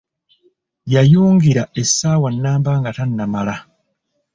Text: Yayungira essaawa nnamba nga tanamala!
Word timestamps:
Yayungira 0.93 1.63
essaawa 1.81 2.29
nnamba 2.33 2.71
nga 2.79 2.89
tanamala! 2.97 3.55